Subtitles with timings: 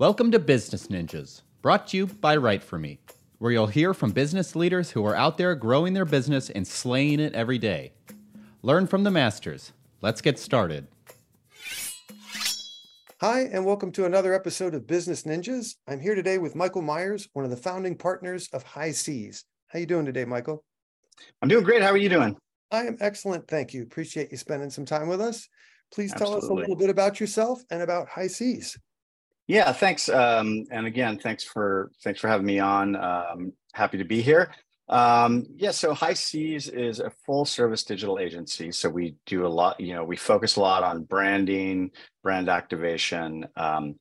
[0.00, 3.00] Welcome to Business Ninjas, brought to you by Write For Me,
[3.38, 7.18] where you'll hear from business leaders who are out there growing their business and slaying
[7.18, 7.94] it every day.
[8.62, 9.72] Learn from the masters.
[10.00, 10.86] Let's get started.
[13.20, 15.74] Hi, and welcome to another episode of Business Ninjas.
[15.88, 19.46] I'm here today with Michael Myers, one of the founding partners of High Seas.
[19.66, 20.62] How you doing today, Michael?
[21.42, 21.82] I'm doing great.
[21.82, 22.36] How are you doing?
[22.70, 23.48] I am excellent.
[23.48, 23.82] Thank you.
[23.82, 25.48] Appreciate you spending some time with us.
[25.92, 26.46] Please tell Absolutely.
[26.46, 28.78] us a little bit about yourself and about High Seas.
[29.48, 30.10] Yeah, thanks.
[30.10, 32.94] Um, and again, thanks for thanks for having me on.
[32.96, 34.52] Um, happy to be here.
[34.90, 38.72] Um, yeah, so High Seas is a full service digital agency.
[38.72, 41.90] So we do a lot, you know, we focus a lot on branding,
[42.22, 43.96] brand activation, um,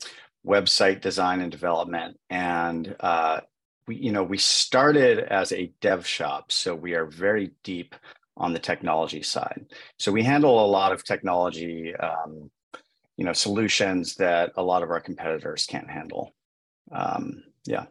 [0.46, 2.18] website design and development.
[2.30, 3.42] And uh,
[3.88, 6.52] we, you know, we started as a dev shop.
[6.52, 7.96] So we are very deep
[8.38, 9.66] on the technology side.
[9.98, 12.50] So we handle a lot of technology um,
[13.18, 16.34] you know solutions that a lot of our competitors can't handle
[16.92, 17.86] um, yeah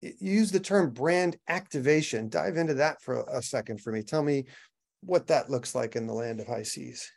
[0.00, 2.28] You use the term brand activation.
[2.28, 4.02] Dive into that for a second for me.
[4.02, 4.46] Tell me
[5.02, 7.10] what that looks like in the land of High Seas.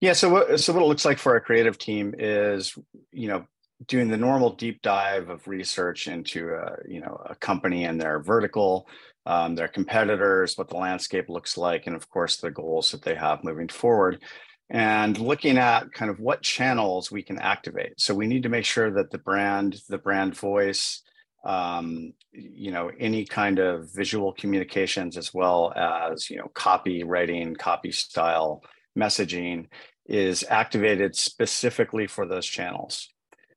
[0.00, 2.76] yeah so what so what it looks like for our creative team is
[3.12, 3.44] you know
[3.86, 8.18] doing the normal deep dive of research into a you know a company and their
[8.20, 8.88] vertical
[9.26, 13.14] um, their competitors what the landscape looks like and of course the goals that they
[13.14, 14.22] have moving forward
[14.70, 18.00] and looking at kind of what channels we can activate.
[18.00, 21.02] So we need to make sure that the brand, the brand voice,
[21.44, 27.92] um, you know, any kind of visual communications as well as, you know, copywriting, copy
[27.92, 28.62] style
[28.98, 29.66] messaging
[30.04, 33.08] is activated specifically for those channels.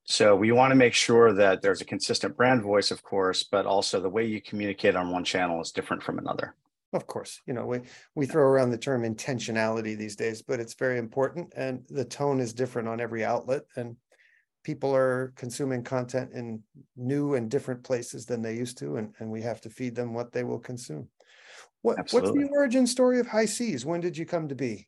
[0.03, 3.65] So we want to make sure that there's a consistent brand voice, of course, but
[3.65, 6.55] also the way you communicate on one channel is different from another.
[6.93, 7.79] Of course, you know, we,
[8.15, 12.39] we throw around the term intentionality these days, but it's very important and the tone
[12.41, 13.95] is different on every outlet and
[14.63, 16.61] people are consuming content in
[16.95, 20.13] new and different places than they used to, and, and we have to feed them
[20.13, 21.07] what they will consume.
[21.81, 23.85] What, what's the origin story of High Seas?
[23.85, 24.87] When did you come to be?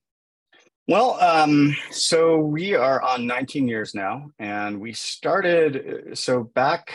[0.87, 6.17] Well, um, so we are on 19 years now, and we started.
[6.17, 6.93] So back,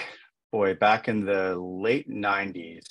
[0.52, 2.84] boy, back in the late 90s,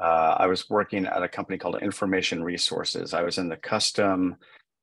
[0.00, 3.14] uh, I was working at a company called Information Resources.
[3.14, 4.36] I was in the custom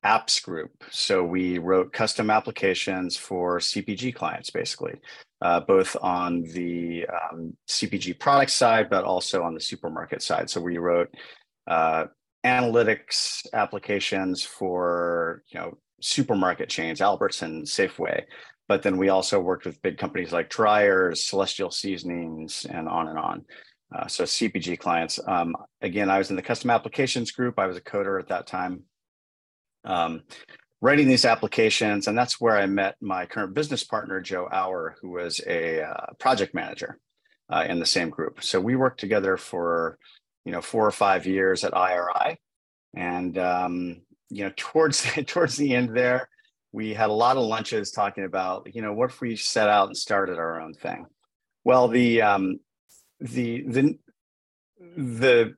[0.06, 0.72] apps group.
[0.92, 4.96] So we wrote custom applications for CPG clients, basically,
[5.42, 10.50] uh, both on the um, CPG product side, but also on the supermarket side.
[10.50, 11.10] So we wrote
[11.66, 12.06] uh,
[12.46, 18.24] analytics applications for you know supermarket chains, Albertson, Safeway.
[18.68, 23.18] But then we also worked with big companies like Dreyer's, Celestial Seasonings, and on and
[23.18, 23.46] on.
[23.94, 25.20] Uh, so CPG clients.
[25.28, 27.60] Um, again, I was in the custom applications group.
[27.60, 28.84] I was a coder at that time,
[29.84, 30.24] um,
[30.82, 35.12] writing these applications, and that's where I met my current business partner, Joe Auer, who
[35.12, 37.00] was a uh, project manager
[37.50, 38.44] uh, in the same group.
[38.44, 39.98] So we worked together for
[40.46, 42.40] you know four or five years at IRI,
[42.96, 46.28] and um, you know towards towards the end there,
[46.72, 49.88] we had a lot of lunches talking about you know what if we set out
[49.88, 51.06] and started our own thing.
[51.64, 52.60] Well, the um,
[53.20, 53.98] the the
[54.98, 55.56] the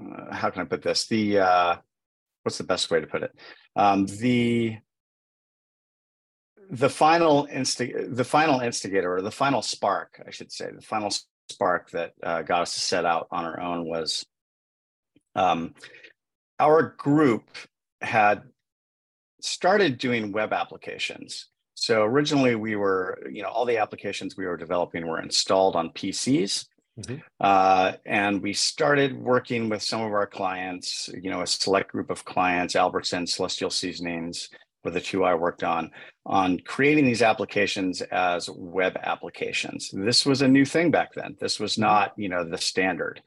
[0.00, 1.06] uh, how can I put this?
[1.06, 1.76] The uh,
[2.42, 3.32] what's the best way to put it?
[3.74, 4.76] Um, the
[6.70, 11.10] the final instig- the final instigator or the final spark, I should say, the final
[11.50, 14.24] spark that uh, got us to set out on our own was
[15.34, 15.74] um,
[16.58, 17.44] our group
[18.00, 18.42] had
[19.40, 21.48] started doing web applications.
[21.76, 25.90] So originally we were, you know, all the applications we were developing were installed on
[25.90, 26.66] PCs.
[26.98, 27.22] Mhm.
[27.38, 32.08] Uh, and we started working with some of our clients, you know, a select group
[32.08, 34.48] of clients, Albertson, Celestial Seasonings,
[34.82, 35.90] were the two I worked on,
[36.24, 39.90] on creating these applications as web applications.
[39.92, 41.36] This was a new thing back then.
[41.38, 43.22] This was not, you know, the standard.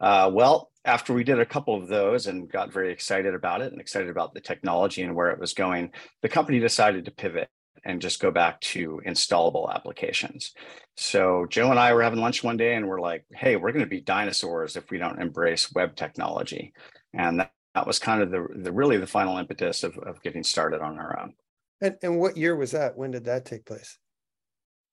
[0.00, 3.70] Uh, well, after we did a couple of those and got very excited about it
[3.70, 7.48] and excited about the technology and where it was going, the company decided to pivot
[7.84, 10.54] and just go back to installable applications.
[10.96, 13.84] So Joe and I were having lunch one day and we're like, hey, we're going
[13.84, 16.72] to be dinosaurs if we don't embrace web technology.
[17.14, 20.44] And that, that was kind of the, the really the final impetus of, of getting
[20.44, 21.34] started on our own.
[21.80, 22.96] And, and what year was that?
[22.96, 23.98] When did that take place?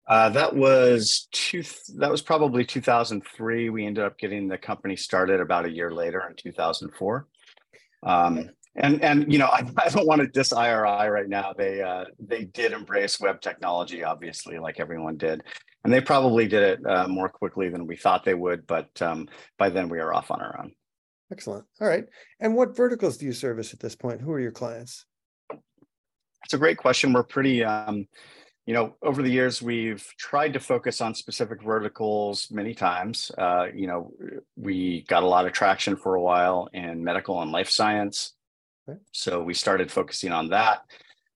[0.07, 1.63] Uh, that was two.
[1.97, 3.69] That was probably 2003.
[3.69, 7.27] We ended up getting the company started about a year later in 2004.
[8.01, 11.53] Um, and and you know, I, I don't want to diss IRI right now.
[11.53, 15.43] They uh, they did embrace web technology, obviously, like everyone did,
[15.83, 18.65] and they probably did it uh, more quickly than we thought they would.
[18.65, 19.27] But um,
[19.57, 20.71] by then, we are off on our own.
[21.31, 21.65] Excellent.
[21.79, 22.05] All right.
[22.39, 24.21] And what verticals do you service at this point?
[24.21, 25.05] Who are your clients?
[26.43, 27.13] It's a great question.
[27.13, 28.07] We're pretty, um,
[28.65, 33.29] you know, over the years, we've tried to focus on specific verticals many times.
[33.37, 34.11] Uh, you know,
[34.55, 38.33] we got a lot of traction for a while in medical and life science.
[39.11, 40.85] So we started focusing on that.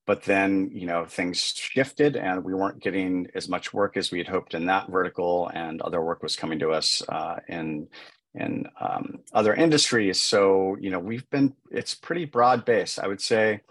[0.05, 4.17] But then, you know, things shifted and we weren't getting as much work as we
[4.17, 7.87] had hoped in that vertical, and other work was coming to us uh, in
[8.35, 10.21] in um, other industries.
[10.21, 12.99] So, you know, we've been, it's pretty broad based.
[12.99, 13.61] I would say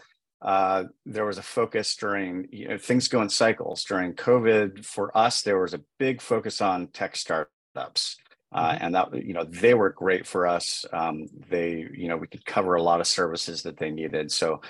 [0.40, 3.84] uh, there was a focus during you know, things go in cycles.
[3.84, 8.16] During COVID, for us, there was a big focus on tech startups.
[8.52, 8.84] Uh, mm-hmm.
[8.84, 10.84] and that you know they were great for us.
[10.92, 14.30] Um, they you know we could cover a lot of services that they needed.
[14.30, 14.60] So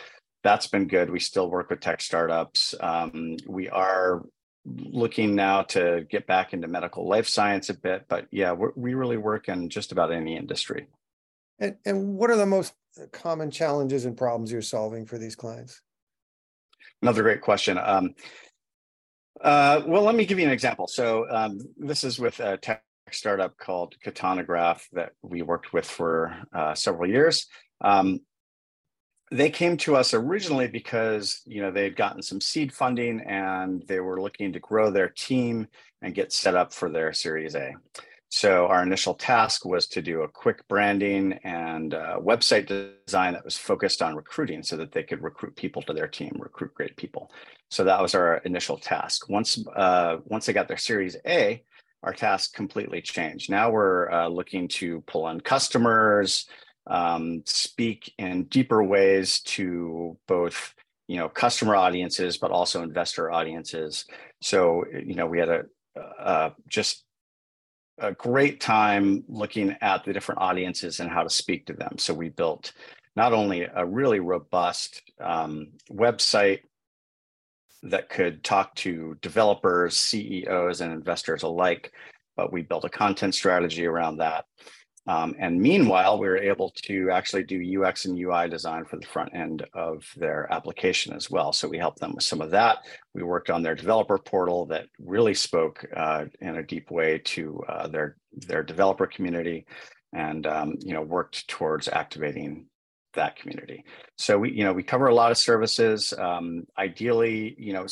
[0.42, 1.10] that's been good.
[1.10, 2.74] We still work with tech startups.
[2.80, 4.22] Um, we are
[4.64, 9.16] looking now to get back into medical life science a bit, but yeah, we really
[9.16, 10.86] work in just about any industry.
[11.58, 12.74] And, and what are the most
[13.12, 15.80] common challenges and problems you're solving for these clients?
[17.00, 17.78] Another great question.
[17.78, 18.14] Um,
[19.40, 20.86] uh, well, let me give you an example.
[20.86, 25.86] So um, this is with a tech startup called Katana Graph that we worked with
[25.86, 27.46] for uh, several years.
[27.80, 28.20] Um,
[29.30, 33.82] they came to us originally because you know they had gotten some seed funding and
[33.88, 35.66] they were looking to grow their team
[36.02, 37.74] and get set up for their Series A.
[38.34, 43.44] So our initial task was to do a quick branding and uh, website design that
[43.44, 46.96] was focused on recruiting so that they could recruit people to their team, recruit great
[46.96, 47.30] people.
[47.70, 49.28] So that was our initial task.
[49.28, 51.62] Once, uh, once they got their Series A,
[52.02, 53.50] our task completely changed.
[53.50, 56.46] Now we're uh, looking to pull on customers,
[56.86, 60.74] um, speak in deeper ways to both
[61.08, 64.04] you know customer audiences, but also investor audiences.
[64.40, 65.64] So you know we had a
[66.18, 67.04] uh, just
[67.98, 71.98] a great time looking at the different audiences and how to speak to them.
[71.98, 72.72] So we built
[73.14, 76.60] not only a really robust um, website
[77.82, 81.92] that could talk to developers, CEOs, and investors alike,
[82.36, 84.44] but we built a content strategy around that.
[85.08, 89.06] Um, and meanwhile, we were able to actually do UX and UI design for the
[89.06, 91.52] front end of their application as well.
[91.52, 92.78] So we helped them with some of that.
[93.12, 97.64] We worked on their developer portal that really spoke uh, in a deep way to
[97.68, 99.66] uh, their their developer community,
[100.12, 102.66] and um, you know worked towards activating
[103.14, 103.84] that community.
[104.16, 106.12] So we you know we cover a lot of services.
[106.16, 107.86] Um, ideally, you know,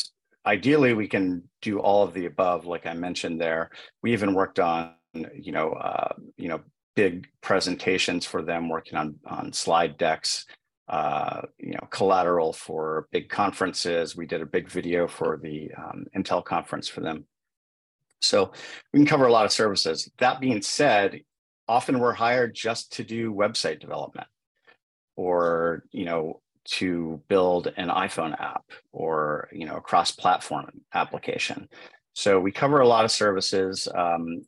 [0.47, 3.71] ideally we can do all of the above, like I mentioned there.
[4.03, 6.61] We even worked on you know uh, you know
[6.95, 10.47] big presentations for them, working on on slide decks,
[10.89, 14.17] uh, you know, collateral for big conferences.
[14.17, 17.27] We did a big video for the um, Intel conference for them.
[18.21, 18.53] So
[18.93, 20.11] we can cover a lot of services.
[20.19, 21.21] That being said,
[21.69, 24.27] often we're hired just to do website development
[25.21, 31.69] or, you know, to build an iPhone app or, you know, a cross-platform application.
[32.15, 33.87] So we cover a lot of services.
[33.95, 34.47] Um,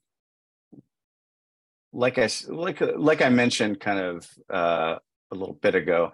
[1.93, 4.95] like I like like I mentioned kind of uh,
[5.31, 6.13] a little bit ago,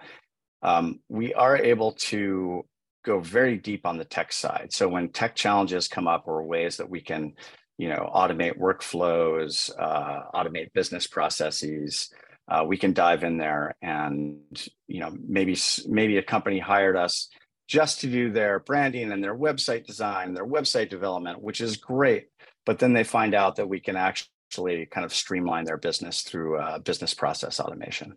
[0.63, 2.65] um, we are able to
[3.05, 4.73] go very deep on the tech side.
[4.73, 7.35] So when tech challenges come up or ways that we can,
[7.77, 12.11] you know, automate workflows, uh, automate business processes,
[12.49, 14.39] uh, we can dive in there and
[14.87, 15.57] you know maybe
[15.87, 17.29] maybe a company hired us
[17.69, 22.29] just to do their branding and their website design, their website development, which is great.
[22.65, 26.59] But then they find out that we can actually kind of streamline their business through
[26.59, 28.15] uh, business process automation.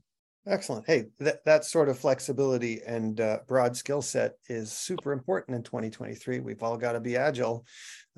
[0.48, 0.88] Excellent.
[0.88, 5.64] Hey, that, that sort of flexibility and uh, broad skill set is super important in
[5.64, 6.40] 2023.
[6.40, 7.66] We've all got to be agile.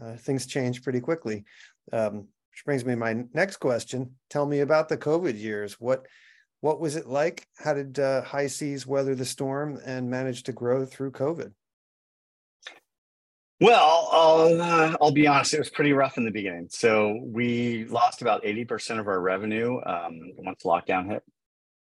[0.02, 1.44] Uh, things change pretty quickly.
[1.92, 4.12] Um, which brings me to my next question.
[4.30, 5.80] Tell me about the COVID years.
[5.80, 6.06] What
[6.62, 7.48] what was it like?
[7.58, 11.52] How did uh, High Seas weather the storm and manage to grow through COVID?
[13.60, 16.68] Well, I'll, uh, I'll be honest, it was pretty rough in the beginning.
[16.70, 21.24] So we lost about 80% of our revenue um, once lockdown hit.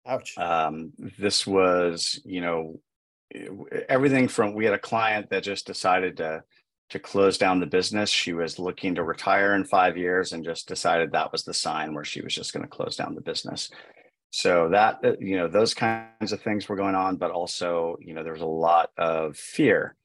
[0.08, 0.36] Ouch.
[0.38, 2.80] Um, this was, you know,
[3.88, 6.44] everything from we had a client that just decided to
[6.90, 8.10] to close down the business.
[8.10, 11.94] She was looking to retire in five years and just decided that was the sign
[11.94, 13.72] where she was just going to close down the business.
[14.32, 18.14] So that, uh, you know, those kinds of things were going on, but also, you
[18.14, 19.96] know, there was a lot of fear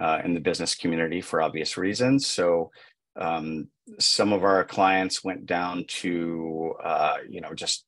[0.00, 2.26] uh, in the business community for obvious reasons.
[2.26, 2.70] So
[3.16, 3.68] um,
[3.98, 7.84] some of our clients went down to, uh, you know, just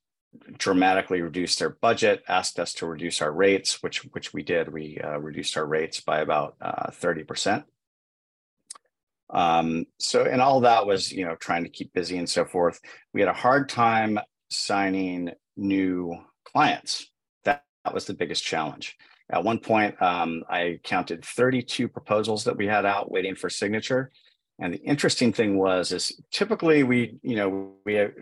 [0.57, 4.73] dramatically reduce their budget, asked us to reduce our rates, which which we did.
[4.73, 7.64] We uh, reduced our rates by about uh, thirty percent.
[9.32, 12.80] Um, so, and all that was, you know, trying to keep busy and so forth.
[13.14, 14.18] We had a hard time
[14.50, 17.10] signing new clients.
[17.44, 18.96] That, that was the biggest challenge
[19.30, 24.10] At one point, um, I counted 32 proposals that we had out waiting for signature.
[24.58, 28.12] And the interesting thing was, is typically we, you know, we have,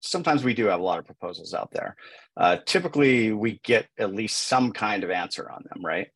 [0.00, 1.96] sometimes we do have a lot of proposals out there.
[2.36, 6.08] Uh, typically, we get at least some kind of answer on them, right?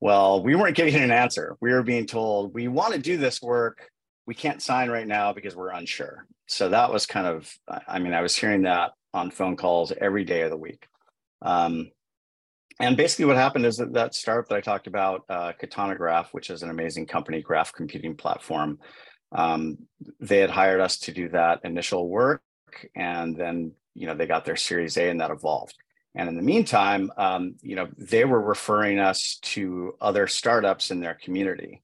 [0.00, 1.56] Well, we weren't getting an answer.
[1.60, 3.90] We were being told we want to do this work.
[4.26, 6.26] We can't sign right now because we're unsure.
[6.46, 7.52] So that was kind of,
[7.86, 10.86] I mean, I was hearing that on phone calls every day of the week.
[11.42, 11.90] Um,
[12.80, 16.32] and basically what happened is that that startup that I talked about, uh, Katana Graph,
[16.32, 18.78] which is an amazing company, graph computing platform,
[19.32, 19.78] um,
[20.20, 22.42] they had hired us to do that initial work.
[22.94, 25.74] And then, you know, they got their series A and that evolved.
[26.14, 31.00] And in the meantime, um, you know, they were referring us to other startups in
[31.00, 31.82] their community.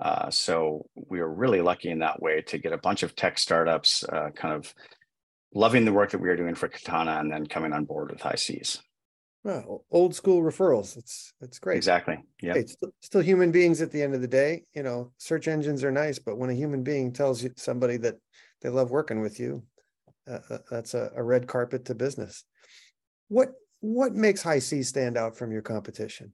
[0.00, 3.38] Uh, so we were really lucky in that way to get a bunch of tech
[3.38, 4.72] startups uh, kind of
[5.54, 8.20] loving the work that we were doing for Katana and then coming on board with
[8.20, 8.82] High Seas.
[9.42, 10.96] Well, old school referrals.
[10.96, 11.76] It's it's great.
[11.76, 12.18] Exactly.
[12.42, 12.54] Yeah.
[12.54, 14.64] Hey, it's still, still human beings at the end of the day.
[14.74, 18.16] You know, search engines are nice, but when a human being tells you somebody that
[18.60, 19.62] they love working with you,
[20.28, 22.44] uh, uh that's a, a red carpet to business.
[23.28, 26.32] What what makes High Seas stand out from your competition?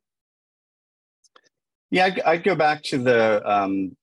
[1.91, 3.97] Yeah, I'd, I'd go back to the um,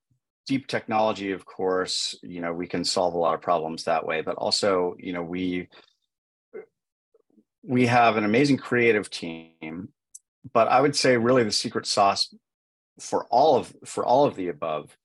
[0.48, 1.32] deep technology.
[1.32, 4.96] Of course, you know we can solve a lot of problems that way, but also
[5.00, 5.68] you know we
[7.64, 9.90] we have an amazing creative team.
[10.54, 12.34] But I would say really the secret sauce
[13.00, 14.96] for all of for all of the above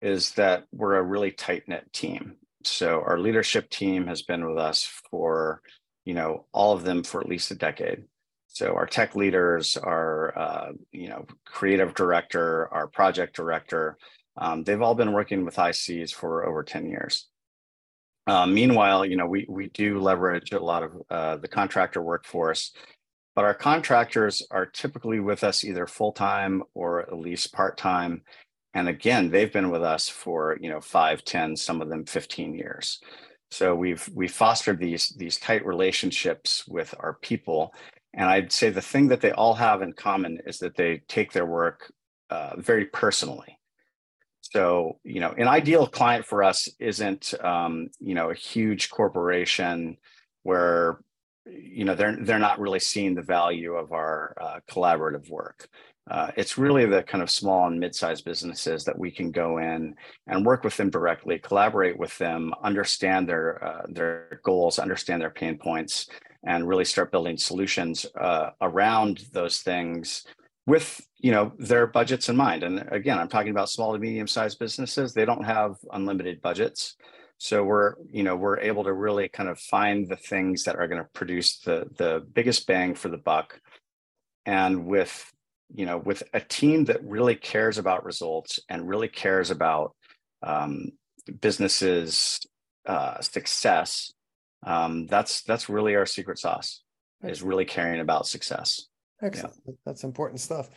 [0.00, 2.36] is that we're a really tight knit team.
[2.62, 5.60] So our leadership team has been with us for
[6.04, 8.04] you know, all of them for at least a decade.
[8.48, 13.98] So our tech leaders, our uh, you know creative director, our project director,
[14.36, 17.28] um, they've all been working with High Seas for over ten years.
[18.26, 22.72] Uh, meanwhile, you know we we do leverage a lot of uh, the contractor workforce,
[23.34, 28.22] but our contractors are typically with us either full time or at least part time.
[28.72, 32.54] And again, they've been with us for you know five, ten, some of them fifteen
[32.54, 33.00] years.
[33.50, 37.72] So we've we fostered these these tight relationships with our people,
[38.12, 41.32] and I'd say the thing that they all have in common is that they take
[41.32, 41.92] their work
[42.30, 43.58] uh, very personally.
[44.40, 49.96] So you know, an ideal client for us isn't um, you know a huge corporation
[50.42, 50.98] where
[51.46, 55.68] you know they're they're not really seeing the value of our uh, collaborative work.
[56.10, 59.94] Uh, it's really the kind of small and mid-sized businesses that we can go in
[60.26, 65.30] and work with them directly, collaborate with them, understand their uh, their goals, understand their
[65.30, 66.06] pain points,
[66.44, 70.26] and really start building solutions uh, around those things
[70.66, 72.62] with you know their budgets in mind.
[72.64, 75.14] And again, I'm talking about small to medium-sized businesses.
[75.14, 76.96] They don't have unlimited budgets.
[77.38, 80.86] So we're, you know, we're able to really kind of find the things that are
[80.86, 83.58] going to produce the the biggest bang for the buck.
[84.46, 85.32] And with
[85.72, 89.94] you know, with a team that really cares about results and really cares about
[90.42, 90.90] um,
[91.40, 92.40] businesses'
[92.86, 94.12] uh, success,
[94.66, 96.82] um, that's that's really our secret sauce.
[97.22, 98.86] Is really caring about success.
[99.22, 99.54] Excellent.
[99.66, 99.72] Yeah.
[99.86, 100.68] That's important stuff.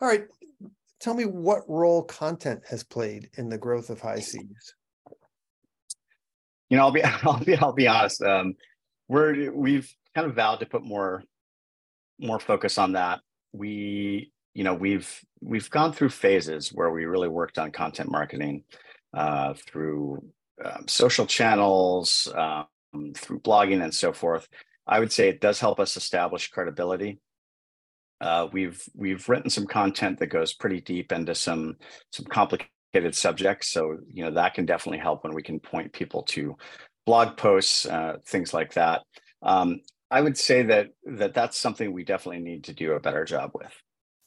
[0.00, 0.24] All right,
[0.98, 4.74] tell me what role content has played in the growth of high seas.
[6.70, 8.22] You know, I'll be I'll be I'll be honest.
[8.22, 8.54] Um,
[9.08, 11.22] we're we've kind of vowed to put more
[12.18, 13.20] more focus on that.
[13.52, 15.08] We you know we've
[15.40, 18.64] we've gone through phases where we really worked on content marketing
[19.14, 20.22] uh, through
[20.64, 22.66] um, social channels um,
[23.14, 24.48] through blogging and so forth.
[24.86, 27.18] I would say it does help us establish credibility.
[28.20, 31.76] Uh, we've we've written some content that goes pretty deep into some
[32.12, 33.68] some complicated subjects.
[33.68, 36.56] So you know that can definitely help when we can point people to
[37.06, 39.02] blog posts uh, things like that.
[39.42, 39.80] Um,
[40.10, 43.50] i would say that that that's something we definitely need to do a better job
[43.54, 43.72] with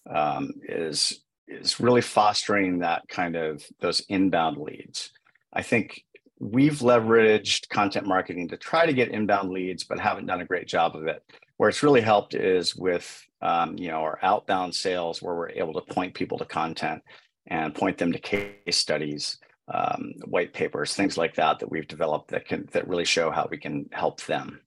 [0.09, 5.11] um, is is really fostering that kind of those inbound leads.
[5.51, 6.03] I think
[6.39, 10.67] we've leveraged content marketing to try to get inbound leads, but haven't done a great
[10.67, 11.23] job of it.
[11.57, 15.73] Where it's really helped is with um, you know our outbound sales, where we're able
[15.73, 17.01] to point people to content
[17.47, 19.37] and point them to case studies,
[19.73, 23.47] um, white papers, things like that that we've developed that can that really show how
[23.49, 24.59] we can help them.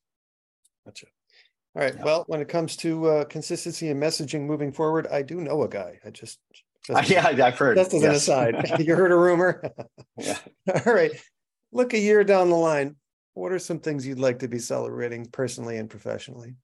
[0.86, 1.06] Gotcha.
[1.74, 1.94] All right.
[1.94, 2.04] Yeah.
[2.04, 5.68] Well, when it comes to uh, consistency and messaging moving forward, I do know a
[5.68, 5.98] guy.
[6.06, 6.38] I just,
[6.86, 7.76] just yeah, I've heard.
[7.76, 8.10] Just as yes.
[8.28, 9.62] an aside, you heard a rumor.
[10.16, 10.38] yeah.
[10.86, 11.10] All right.
[11.72, 12.96] Look a year down the line.
[13.34, 16.54] What are some things you'd like to be celebrating personally and professionally?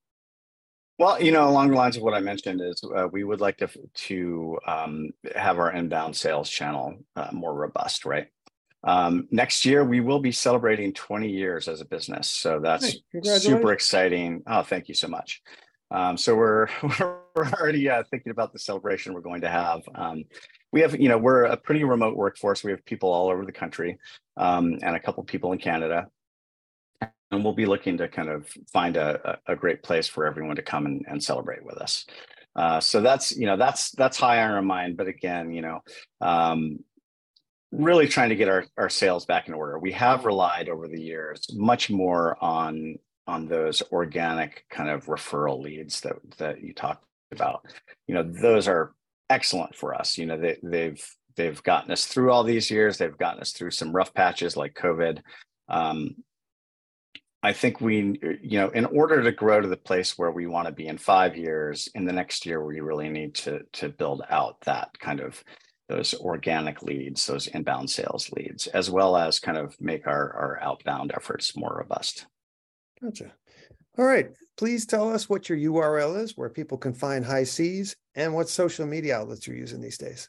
[0.99, 3.59] Well, you know, along the lines of what I mentioned, is uh, we would like
[3.59, 8.29] to to um, have our inbound sales channel uh, more robust, right?
[8.85, 12.29] Um, next year, we will be celebrating 20 years as a business.
[12.29, 14.43] So that's super exciting.
[14.47, 15.43] Oh, thank you so much.
[15.91, 16.69] Um, so we're
[17.01, 19.83] we're already uh, thinking about the celebration we're going to have.
[19.95, 20.25] Um,
[20.73, 22.65] we have, you know, we're a pretty remote workforce.
[22.65, 23.99] We have people all over the country
[24.37, 26.07] um, and a couple people in Canada.
[27.31, 30.63] And we'll be looking to kind of find a, a great place for everyone to
[30.63, 32.07] come and, and celebrate with us.
[32.55, 34.97] Uh, so that's, you know, that's that's high on our mind.
[34.97, 35.81] But again, you know,
[36.21, 36.79] um,
[37.73, 39.79] really trying to get our, our sales back in order.
[39.79, 45.63] We have relied over the years much more on on those organic kind of referral
[45.63, 47.65] leads that that you talked about.
[48.07, 48.93] You know, those are
[49.31, 50.19] excellent for us.
[50.19, 51.05] You know, they, they've
[51.37, 52.99] they've gotten us through all these years.
[52.99, 55.21] They've gotten us through some rough patches like COVID.
[55.69, 56.17] Um,
[57.45, 60.67] I think we, you know, in order to grow to the place where we want
[60.67, 64.23] to be in five years, in the next year, we really need to to build
[64.29, 65.43] out that kind of
[65.89, 70.59] those organic leads, those inbound sales leads, as well as kind of make our our
[70.63, 72.27] outbound efforts more robust.
[73.03, 73.33] Gotcha.
[73.99, 74.31] All right.
[74.57, 78.49] Please tell us what your URL is, where people can find High Seas, and what
[78.49, 80.29] social media outlets you're using these days.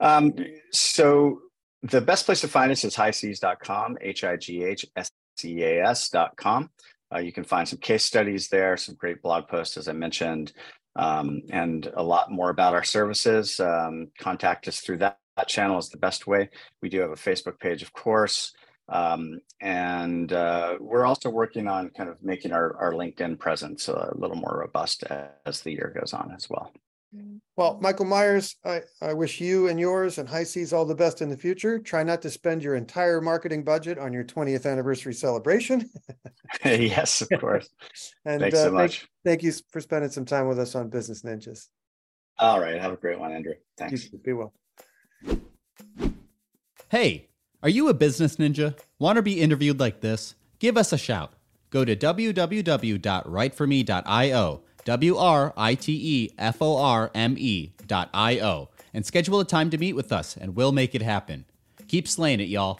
[0.00, 0.34] Um,
[0.72, 1.40] so
[1.82, 6.70] the best place to find us is highseas.com, H-I-G-H-S-E-A-S.com.
[7.14, 10.52] Uh, you can find some case studies there, some great blog posts, as I mentioned,
[10.96, 13.60] um, and a lot more about our services.
[13.60, 16.48] Um, contact us through that, that channel is the best way.
[16.82, 18.52] We do have a Facebook page, of course.
[18.88, 24.12] Um, and uh, we're also working on kind of making our, our LinkedIn presence a
[24.16, 25.04] little more robust
[25.44, 26.72] as the year goes on as well.
[27.56, 31.22] Well, Michael Myers, I, I wish you and yours and High Seas all the best
[31.22, 31.78] in the future.
[31.78, 35.88] Try not to spend your entire marketing budget on your 20th anniversary celebration.
[36.64, 37.70] yes, of course.
[38.26, 39.00] and Thanks so uh, much.
[39.24, 41.68] Thank, thank, you for spending some time with us on Business Ninjas.
[42.38, 42.78] All right.
[42.78, 43.54] Have a great one, Andrew.
[43.78, 44.08] Thanks.
[44.08, 44.52] Be well.
[46.90, 47.28] Hey.
[47.62, 48.78] Are you a business ninja?
[48.98, 50.34] Want to be interviewed like this?
[50.58, 51.32] Give us a shout.
[51.70, 59.40] Go to www.writeforme.io, W R I T E F O R M E.io, and schedule
[59.40, 61.44] a time to meet with us, and we'll make it happen.
[61.88, 62.78] Keep slaying it, y'all.